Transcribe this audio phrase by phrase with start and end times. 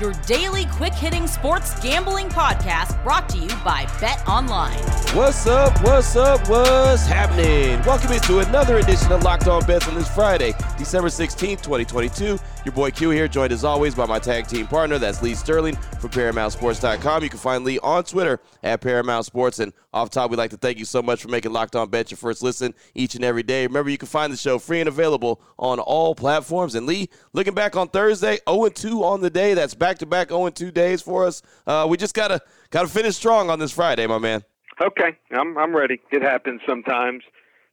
[0.00, 4.76] your daily quick hitting sports gambling podcast brought to you by Bet Online.
[5.14, 5.80] What's up?
[5.82, 6.48] What's up?
[6.48, 7.80] What's happening?
[7.84, 12.38] Welcome into another edition of Locked On Bets on this Friday, December 16th, 2022.
[12.64, 15.76] Your boy Q here, joined as always by my tag team partner, that's Lee Sterling
[16.00, 17.22] from ParamountSports.com.
[17.22, 19.58] You can find Lee on Twitter at Paramount Sports.
[19.58, 22.10] And off top, we'd like to thank you so much for making Locked On Bet
[22.10, 23.66] your first listen each and every day.
[23.66, 26.74] Remember, you can find the show free and available on all platforms.
[26.74, 29.52] And Lee, looking back on Thursday, 0-2 on the day.
[29.54, 31.42] That's back-to-back 0-2 days for us.
[31.66, 32.40] Uh, we just gotta
[32.70, 34.42] gotta finish strong on this Friday, my man.
[34.82, 36.00] Okay, I'm I'm ready.
[36.10, 37.22] It happens sometimes.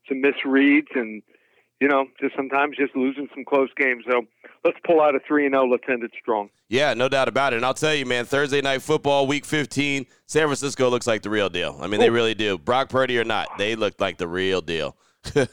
[0.10, 1.22] Some misreads and
[1.80, 4.04] you know, just sometimes just losing some close games.
[4.12, 4.24] So
[4.66, 5.68] let's pull out a three and zero.
[5.68, 6.50] Let's end it strong.
[6.68, 7.56] Yeah, no doubt about it.
[7.58, 11.30] And I'll tell you, man, Thursday night football, week 15, San Francisco looks like the
[11.30, 11.78] real deal.
[11.82, 12.58] I mean, they really do.
[12.58, 14.98] Brock Purdy or not, they look like the real deal.
[15.36, 15.46] uh,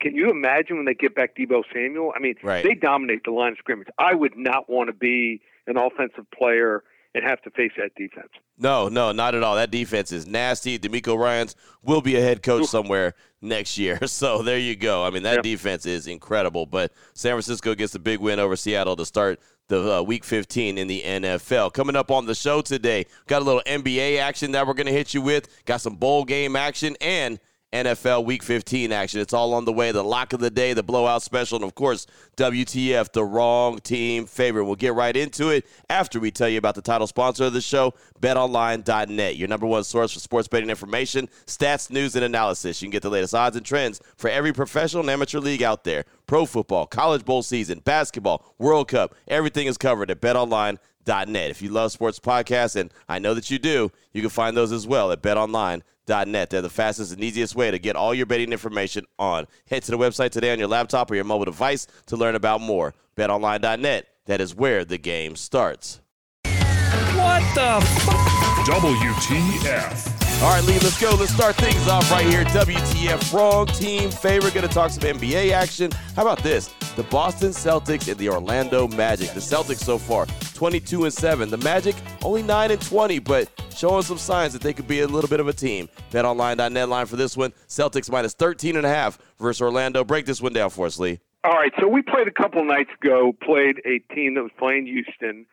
[0.00, 2.12] can you imagine when they get back Deebo Samuel?
[2.14, 2.62] I mean, right.
[2.62, 3.88] they dominate the line of scrimmage.
[3.98, 6.82] I would not want to be an offensive player
[7.14, 8.30] and have to face that defense.
[8.58, 9.54] No, no, not at all.
[9.54, 10.78] That defense is nasty.
[10.78, 13.98] DeMeco Ryans will be a head coach somewhere next year.
[14.06, 15.04] So there you go.
[15.04, 15.42] I mean, that yep.
[15.42, 16.66] defense is incredible.
[16.66, 20.76] But San Francisco gets a big win over Seattle to start the uh, week 15
[20.76, 21.72] in the NFL.
[21.72, 24.92] Coming up on the show today, got a little NBA action that we're going to
[24.92, 27.38] hit you with, got some bowl game action, and–
[27.74, 29.20] NFL Week 15 action.
[29.20, 29.90] It's all on the way.
[29.90, 34.26] The lock of the day, the blowout special, and of course, WTF, the wrong team
[34.26, 34.64] favorite.
[34.64, 37.60] We'll get right into it after we tell you about the title sponsor of the
[37.60, 42.80] show, betonline.net, your number one source for sports betting information, stats, news, and analysis.
[42.80, 45.82] You can get the latest odds and trends for every professional and amateur league out
[45.82, 46.04] there.
[46.28, 51.50] Pro football, college bowl season, basketball, World Cup, everything is covered at betonline.net.
[51.50, 54.70] If you love sports podcasts, and I know that you do, you can find those
[54.70, 56.50] as well at betonline.net net.
[56.50, 59.46] They're the fastest and easiest way to get all your betting information on.
[59.68, 62.60] Head to the website today on your laptop or your mobile device to learn about
[62.60, 62.94] more.
[63.16, 64.06] BetOnline.net.
[64.26, 66.00] That is where the game starts.
[66.44, 70.42] What the f- WTF.
[70.42, 71.10] All right, Lee, let's go.
[71.18, 72.44] Let's start things off right here.
[72.46, 74.52] WTF, wrong team favorite.
[74.52, 75.90] Going to talk some NBA action.
[76.16, 76.68] How about this?
[76.96, 79.30] The Boston Celtics and the Orlando Magic.
[79.30, 81.50] The Celtics so far 22 and 7.
[81.50, 85.06] The Magic only 9 and 20, but showing some signs that they could be a
[85.06, 85.88] little bit of a team.
[86.10, 87.52] BetOnline.net line for this one.
[87.68, 90.04] Celtics minus 13 and a half versus Orlando.
[90.04, 91.20] Break this one down for us, Lee.
[91.44, 93.34] All right, so we played a couple nights ago.
[93.42, 95.46] Played a team that was playing Houston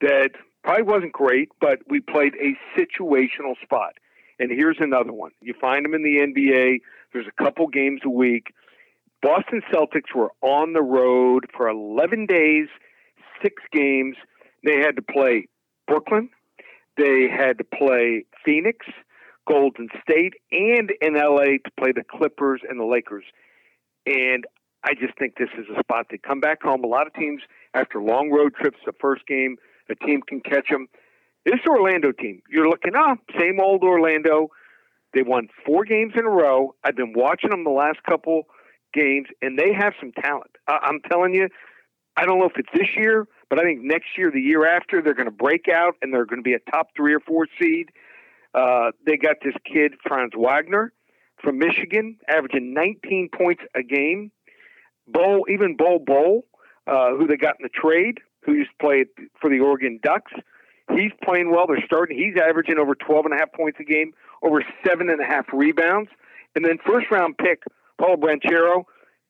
[0.00, 0.30] that
[0.62, 3.94] probably wasn't great, but we played a situational spot.
[4.38, 5.32] And here's another one.
[5.40, 6.80] You find them in the NBA.
[7.12, 8.52] There's a couple games a week.
[9.22, 12.68] Boston Celtics were on the road for 11 days,
[13.42, 14.16] six games.
[14.64, 15.48] They had to play
[15.86, 16.30] Brooklyn.
[17.00, 18.86] They had to play Phoenix,
[19.48, 23.24] Golden State, and in LA to play the Clippers and the Lakers.
[24.04, 24.44] And
[24.84, 26.84] I just think this is a spot to come back home.
[26.84, 27.40] A lot of teams,
[27.72, 29.56] after long road trips, the first game,
[29.88, 30.88] a team can catch them.
[31.46, 34.48] This Orlando team, you're looking oh, same old Orlando.
[35.14, 36.74] They won four games in a row.
[36.84, 38.42] I've been watching them the last couple
[38.92, 40.50] games, and they have some talent.
[40.68, 41.48] I- I'm telling you,
[42.16, 45.02] I don't know if it's this year, but I think next year, the year after,
[45.02, 47.46] they're going to break out and they're going to be a top three or four
[47.60, 47.90] seed.
[48.54, 50.92] Uh, they got this kid, Franz Wagner
[51.42, 54.30] from Michigan, averaging 19 points a game.
[55.08, 56.44] Bo, even Bol Bol,
[56.86, 59.04] uh, who they got in the trade, who used to play
[59.40, 60.32] for the Oregon Ducks,
[60.94, 61.66] he's playing well.
[61.66, 62.16] They're starting.
[62.16, 64.12] He's averaging over 12 and a half points a game,
[64.42, 66.10] over seven and a half rebounds.
[66.54, 67.62] And then first round pick,
[67.98, 68.84] Paul Banchero,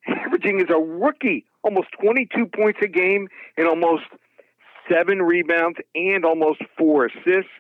[0.07, 4.05] averaging as a rookie almost 22 points a game and almost
[4.91, 7.51] seven rebounds and almost four assists.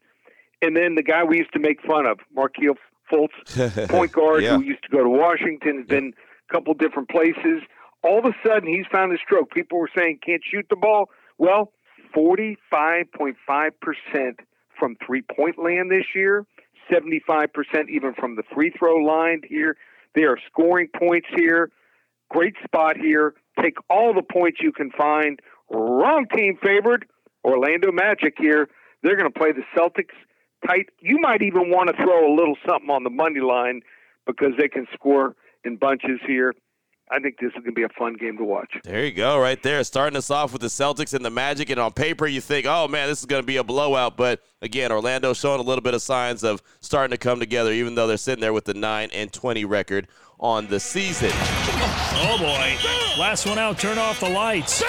[0.63, 2.77] And then the guy we used to make fun of, Markelle
[3.11, 4.57] Fultz, point guard yeah.
[4.57, 6.13] who used to go to Washington, has been
[6.49, 7.63] a couple different places.
[8.03, 9.51] All of a sudden, he's found his stroke.
[9.51, 11.09] People were saying can't shoot the ball.
[11.39, 11.73] Well,
[12.15, 13.35] 45.5%
[14.79, 16.47] from three point land this year,
[16.91, 19.77] 75% even from the free throw line here.
[20.15, 21.71] They are scoring points here.
[22.31, 23.35] Great spot here.
[23.61, 25.41] Take all the points you can find.
[25.71, 27.07] Wrong team favored.
[27.45, 28.69] Orlando Magic here.
[29.03, 30.15] They're going to play the Celtics
[30.67, 30.87] tight.
[31.01, 33.81] You might even want to throw a little something on the money line
[34.27, 36.55] because they can score in bunches here.
[37.13, 38.73] I think this is going to be a fun game to watch.
[38.85, 39.83] There you go, right there.
[39.83, 41.69] Starting us off with the Celtics and the Magic.
[41.69, 44.17] And on paper, you think, oh, man, this is going to be a blowout.
[44.17, 47.97] But again, Orlando showing a little bit of signs of starting to come together, even
[47.97, 50.07] though they're sitting there with the 9 and 20 record
[50.41, 51.31] on the season.
[51.33, 52.77] Oh boy.
[53.21, 54.83] Last one out, turn off the lights.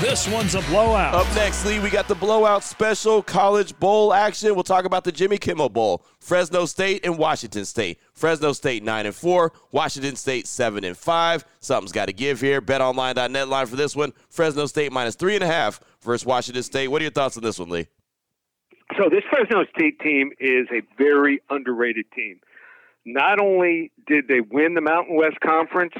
[0.00, 1.14] This one's a blowout.
[1.14, 4.54] Up next, Lee, we got the blowout special college bowl action.
[4.54, 6.04] We'll talk about the Jimmy Kimmel Bowl.
[6.18, 7.98] Fresno State and Washington State.
[8.12, 11.44] Fresno State 9 and 4, Washington State 7 and 5.
[11.60, 12.60] Something's got to give here.
[12.60, 14.12] BetOnline.net line for this one.
[14.28, 16.88] Fresno State minus 3.5 versus Washington State.
[16.88, 17.86] What are your thoughts on this one, Lee?
[18.98, 22.40] So, this Fresno State team is a very underrated team.
[23.12, 25.94] Not only did they win the Mountain West Conference,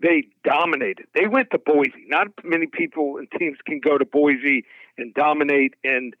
[0.00, 1.06] they dominated.
[1.14, 2.04] They went to Boise.
[2.08, 4.64] Not many people and teams can go to Boise
[4.98, 5.74] and dominate.
[5.84, 6.14] And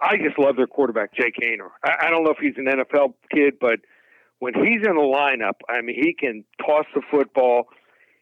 [0.00, 1.70] I just love their quarterback, Jake Haener.
[1.84, 3.80] I, I don't know if he's an NFL kid, but
[4.40, 7.68] when he's in the lineup, I mean, he can toss the football.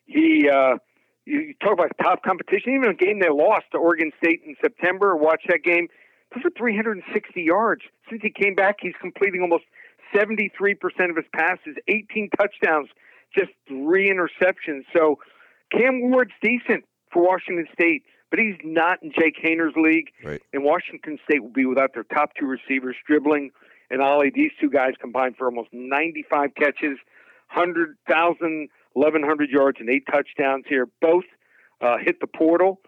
[0.06, 0.76] He, uh,
[1.24, 2.74] you talk about top competition.
[2.74, 5.88] Even a game they lost to Oregon State in September, watch that game.
[6.34, 7.82] Those are 360 yards.
[8.08, 9.64] Since he came back, he's completing almost
[10.14, 10.40] 73%
[11.10, 12.88] of his passes, 18 touchdowns,
[13.36, 14.82] just three interceptions.
[14.94, 15.18] So
[15.72, 20.08] Cam Ward's decent for Washington State, but he's not in Jake Haener's league.
[20.24, 20.42] Right.
[20.52, 23.50] And Washington State will be without their top two receivers, Stribling
[23.90, 24.30] and Ollie.
[24.34, 26.98] These two guys combined for almost 95 catches,
[27.54, 30.88] 100,000, 1,100 yards, and eight touchdowns here.
[31.00, 31.24] Both
[31.80, 32.80] uh, hit the portal.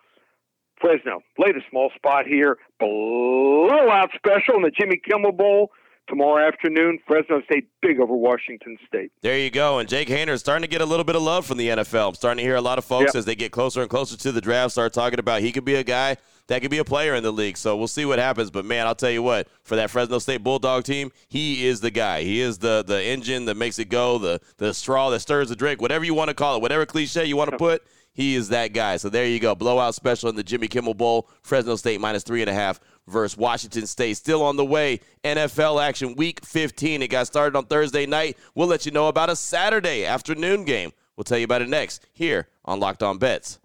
[0.81, 2.59] Fresno laid a small spot here.
[2.79, 5.71] Blowout special in the Jimmy Kimmel Bowl
[6.09, 6.99] tomorrow afternoon.
[7.06, 9.12] Fresno State big over Washington State.
[9.23, 9.79] There you go.
[9.79, 12.09] And Jake Haener is starting to get a little bit of love from the NFL.
[12.09, 13.15] I'm starting to hear a lot of folks Yep.
[13.17, 15.75] as they get closer and closer to the draft start talking about he could be
[15.77, 16.17] a guy
[16.49, 17.56] that could be a player in the league.
[17.56, 18.50] So we'll see what happens.
[18.50, 21.93] But man, I'll tell you what, for that Fresno State Bulldog team, he is the
[21.93, 22.23] guy.
[22.23, 25.56] He is the the engine that makes it go, the the straw that stirs the
[25.56, 27.83] drink, whatever you want to call it, whatever cliche you want to put.
[28.12, 28.97] He is that guy.
[28.97, 29.55] So there you go.
[29.55, 31.29] Blowout special in the Jimmy Kimmel Bowl.
[31.43, 34.17] Fresno State minus three and a half versus Washington State.
[34.17, 35.01] Still on the way.
[35.25, 37.03] NFL action week 15.
[37.03, 38.37] It got started on Thursday night.
[38.55, 40.93] We'll let you know about a Saturday afternoon game.
[41.17, 43.59] We'll tell you about it next here on Locked On Bets.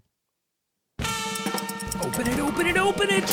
[2.02, 3.24] Open it, open it, open it.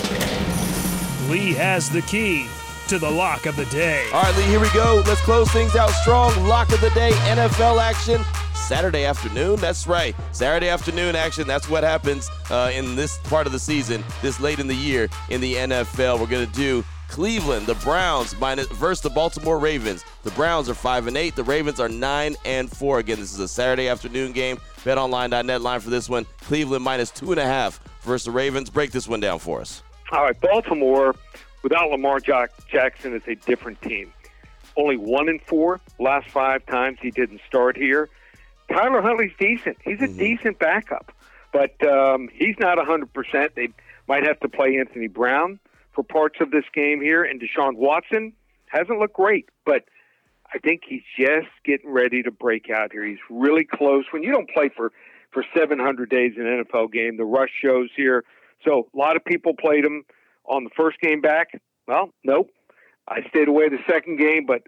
[1.28, 2.46] Lee has the key
[2.88, 4.06] to the lock of the day.
[4.12, 5.02] All right, Lee, here we go.
[5.06, 6.46] Let's close things out strong.
[6.46, 8.22] Lock of the day, NFL action.
[8.54, 9.56] Saturday afternoon.
[9.56, 10.14] That's right.
[10.32, 11.46] Saturday afternoon action.
[11.46, 15.08] That's what happens uh, in this part of the season, this late in the year
[15.30, 16.20] in the NFL.
[16.20, 20.04] We're going to do Cleveland, the Browns minus versus the Baltimore Ravens.
[20.22, 21.36] The Browns are five and eight.
[21.36, 23.00] The Ravens are nine and four.
[23.00, 24.56] Again, this is a Saturday afternoon game.
[24.84, 26.24] BetOnline.net line for this one.
[26.40, 28.70] Cleveland minus two and a half versus the Ravens.
[28.70, 29.82] Break this one down for us.
[30.10, 31.14] All right, Baltimore
[31.62, 34.12] without Lamar Jackson it's a different team.
[34.76, 38.08] Only one in four last five times he didn't start here.
[38.70, 39.76] Tyler Huntley's decent.
[39.84, 41.12] He's a decent backup,
[41.52, 43.54] but um, he's not 100%.
[43.54, 43.68] They
[44.08, 45.58] might have to play Anthony Brown
[45.92, 48.32] for parts of this game here, and Deshaun Watson
[48.66, 49.84] hasn't looked great, but
[50.54, 53.04] I think he's just getting ready to break out here.
[53.04, 54.04] He's really close.
[54.10, 54.92] When you don't play for
[55.30, 58.22] for 700 days in an NFL game, the rush shows here.
[58.64, 60.04] So a lot of people played him
[60.44, 61.48] on the first game back.
[61.86, 62.50] Well, nope.
[63.08, 64.62] I stayed away the second game, but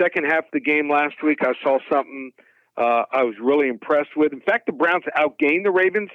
[0.00, 2.32] second half of the game last week, I saw something
[2.76, 4.32] uh, I was really impressed with.
[4.32, 6.10] In fact, the Browns outgained the Ravens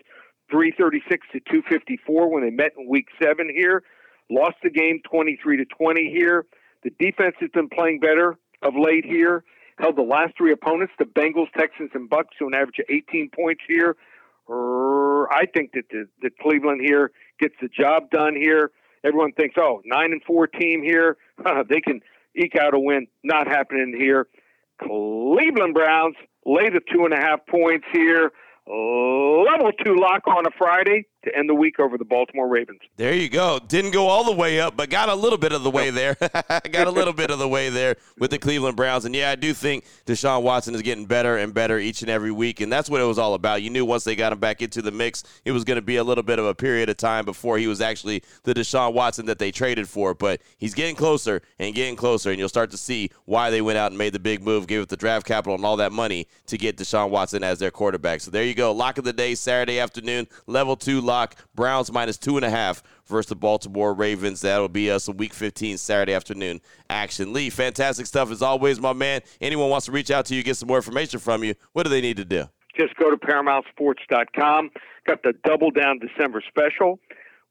[0.50, 3.84] 336 to 254 when they met in week seven here.
[4.30, 6.46] Lost the game 23 to 20 here.
[6.84, 9.44] The defense has been playing better of late here.
[9.78, 13.30] Held the last three opponents, the Bengals, Texans, and Bucks, to an average of 18
[13.36, 13.96] points here.
[14.50, 18.72] Er, I think that the, the Cleveland here gets the job done here.
[19.06, 21.18] Everyone thinks, oh, nine and four team here,
[21.70, 22.02] they can
[22.36, 23.08] eke out a win.
[23.24, 24.28] Not happening here.
[24.82, 28.32] Cleveland Browns lay the two and a half points here.
[28.66, 32.80] Level two lock on a Friday to end the week over the Baltimore Ravens.
[32.98, 33.60] There you go.
[33.60, 36.16] Didn't go all the way up, but got a little bit of the way there.
[36.20, 39.06] got a little bit of the way there with the Cleveland Browns.
[39.06, 42.32] And yeah, I do think Deshaun Watson is getting better and better each and every
[42.32, 42.62] week.
[42.62, 43.62] And that's what it was all about.
[43.62, 45.98] You knew once they got him back into the mix, it was going to be
[45.98, 49.26] a little bit of a period of time before he was actually the Deshaun Watson
[49.28, 50.14] that they traded for.
[50.14, 52.32] But he's getting closer and getting closer.
[52.32, 54.82] And you'll start to see why they went out and made the big move, gave
[54.82, 58.22] it the draft capital and all that money to get Deshaun Watson as their quarterback.
[58.22, 58.72] So there you go.
[58.72, 61.02] Lock of the day, Saturday afternoon, level two
[61.56, 64.42] Browns minus two and a half versus the Baltimore Ravens.
[64.42, 67.34] That'll be us a week 15 Saturday afternoon action.
[67.34, 69.22] Lee, fantastic stuff as always, my man.
[69.42, 71.90] Anyone wants to reach out to you, get some more information from you, what do
[71.90, 72.48] they need to do?
[72.78, 74.72] just go to ParamountSports.com.
[75.08, 77.00] Got the Double Down December special.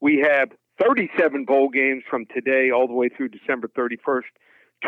[0.00, 0.50] We have
[0.82, 4.22] 37 bowl games from today all the way through December 31st.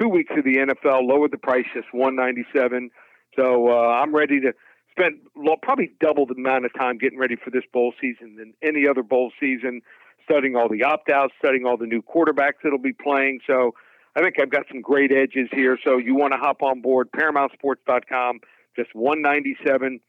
[0.01, 2.91] Two weeks of the NFL lowered the price just 197.
[3.37, 4.53] So uh, I'm ready to
[4.97, 5.19] spend
[5.63, 9.03] probably double the amount of time getting ready for this bowl season than any other
[9.03, 9.83] bowl season,
[10.25, 13.41] studying all the opt outs, studying all the new quarterbacks that'll be playing.
[13.47, 13.75] So
[14.17, 15.79] I think I've got some great edges here.
[15.85, 18.41] So you want to hop on board, ParamountSports.com,
[18.77, 20.01] just 197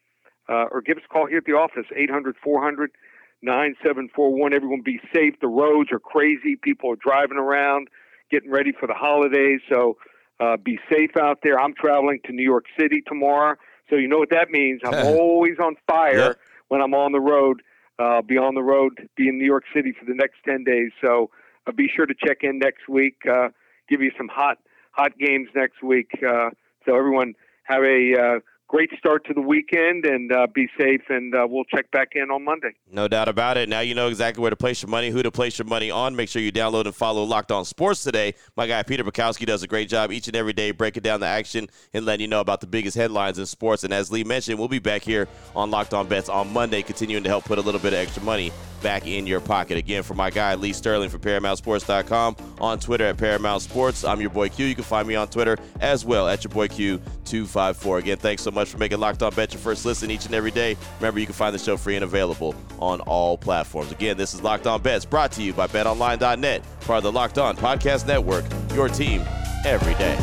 [0.48, 2.92] uh, or give us a call here at the office, 800 400
[3.42, 4.54] 9741.
[4.54, 5.36] Everyone be safe.
[5.42, 6.56] The roads are crazy.
[6.56, 7.89] People are driving around,
[8.32, 9.62] getting ready for the holidays.
[9.72, 9.98] So
[10.39, 11.60] uh, be safe out there.
[11.60, 13.56] I'm traveling to New York City tomorrow.
[13.89, 14.82] So you know what that means.
[14.84, 16.39] I'm always on fire yep.
[16.68, 17.62] when I'm on the road.
[17.98, 20.92] Uh, be on the road, be in New York City for the next 10 days.
[21.01, 21.30] So
[21.65, 23.22] uh, be sure to check in next week.
[23.25, 23.50] Uh,
[23.88, 24.58] give you some hot,
[24.92, 26.12] hot games next week.
[26.15, 26.50] Uh,
[26.86, 28.39] so everyone have a uh,
[28.75, 31.01] great start to the weekend and uh, be safe.
[31.08, 32.75] And uh, we'll check back in on Monday.
[32.91, 33.70] No doubt about it.
[33.70, 36.13] Now you know exactly where to place your money, who to place your money on.
[36.13, 38.34] Make sure you download and follow Locked On Sports today.
[38.58, 41.25] My guy Peter Bukowski does a great job each and every day breaking down the
[41.25, 43.86] action and letting you know about the biggest headlines in sports.
[43.86, 47.24] And as Lee mentioned, we'll be back here on Locked On Bets on Monday, continuing
[47.24, 48.51] to help put a little bit of extra money
[48.86, 49.80] back in your pocket.
[49.80, 54.04] Again, for my guy Lee Sterling from ParamountSports.com on Twitter at Paramount Sports.
[54.04, 54.68] I'm your boy Q.
[54.68, 57.98] You can find me on Twitter as well at your boy Q254.
[57.98, 60.51] Again, thanks so much for making Locked On Bet your first listen each and every
[60.51, 60.77] day.
[61.00, 63.92] Remember, you can find the show free and available on all platforms.
[63.92, 67.39] Again, this is Locked On Bets brought to you by BetOnline.net, part of the Locked
[67.39, 68.46] On Podcast Network.
[68.75, 69.24] Your team
[69.65, 70.15] every day.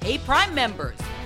[0.00, 0.96] Hey, Prime members